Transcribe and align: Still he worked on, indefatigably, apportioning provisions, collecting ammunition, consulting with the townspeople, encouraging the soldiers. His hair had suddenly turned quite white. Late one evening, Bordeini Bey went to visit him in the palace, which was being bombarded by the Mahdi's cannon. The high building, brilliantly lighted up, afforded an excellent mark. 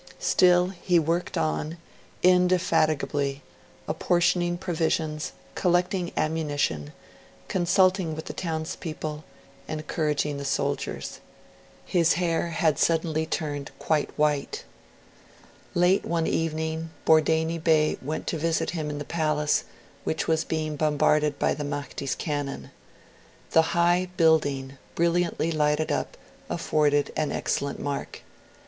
Still 0.17 0.69
he 0.81 0.97
worked 0.97 1.37
on, 1.37 1.77
indefatigably, 2.23 3.43
apportioning 3.87 4.57
provisions, 4.57 5.31
collecting 5.53 6.11
ammunition, 6.17 6.91
consulting 7.47 8.15
with 8.15 8.25
the 8.25 8.33
townspeople, 8.33 9.23
encouraging 9.67 10.37
the 10.37 10.43
soldiers. 10.43 11.19
His 11.85 12.13
hair 12.13 12.47
had 12.47 12.79
suddenly 12.79 13.27
turned 13.27 13.69
quite 13.77 14.09
white. 14.17 14.63
Late 15.75 16.03
one 16.03 16.25
evening, 16.25 16.89
Bordeini 17.05 17.59
Bey 17.63 17.99
went 18.01 18.25
to 18.25 18.39
visit 18.39 18.71
him 18.71 18.89
in 18.89 18.97
the 18.97 19.05
palace, 19.05 19.65
which 20.03 20.27
was 20.27 20.43
being 20.43 20.77
bombarded 20.77 21.37
by 21.37 21.53
the 21.53 21.63
Mahdi's 21.63 22.15
cannon. 22.15 22.71
The 23.51 23.77
high 23.77 24.09
building, 24.17 24.79
brilliantly 24.95 25.51
lighted 25.51 25.91
up, 25.91 26.17
afforded 26.49 27.13
an 27.15 27.31
excellent 27.31 27.77
mark. 27.79 28.23